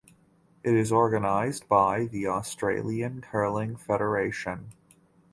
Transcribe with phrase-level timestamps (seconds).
[0.63, 4.71] It is organized by the Australian Curling Federation.